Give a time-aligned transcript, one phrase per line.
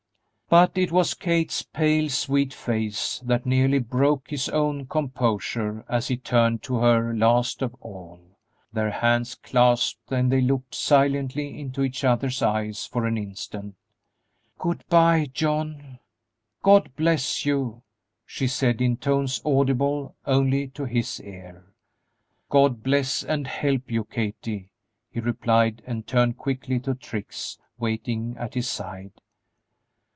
[0.51, 6.17] But it was Kate's pale, sweet face that nearly broke his own composure as he
[6.17, 8.19] turned to her, last of all.
[8.73, 13.75] Their hands clasped and they looked silently into each other's eyes for an instant.
[14.59, 15.99] "Good by, John;
[16.61, 17.83] God bless you!"
[18.25, 21.63] she said, in tones audible only to his ear.
[22.49, 24.73] "God bless and help you, Kathie!"
[25.09, 29.13] he replied, and turned quickly to Trix waiting at his side.